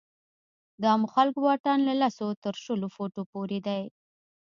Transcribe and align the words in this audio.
د 0.81 0.83
عامو 0.91 1.07
خلکو 1.15 1.39
واټن 1.45 1.79
له 1.87 1.93
لسو 2.01 2.27
تر 2.43 2.53
شلو 2.63 2.87
فوټو 2.95 3.21
پورې 3.31 3.59
دی. 3.67 3.83